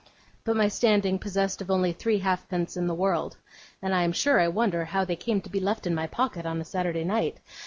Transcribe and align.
But 0.45 0.55
my 0.55 0.67
standing 0.67 1.19
possessed 1.19 1.61
of 1.61 1.69
only 1.69 1.93
three 1.93 2.17
halfpence 2.17 2.75
in 2.75 2.87
the 2.87 2.95
world 2.95 3.37
(and 3.83 3.93
I 3.93 4.01
am 4.01 4.13
sure 4.13 4.39
I 4.39 4.47
wonder 4.47 4.83
how 4.85 5.05
they 5.05 5.15
came 5.15 5.41
to 5.41 5.49
be 5.51 5.59
left 5.59 5.85
in 5.85 5.93
my 5.93 6.07
pocket 6.07 6.43
on 6.43 6.59
a 6.59 6.65
Saturday 6.65 7.03
night!) 7.03 7.39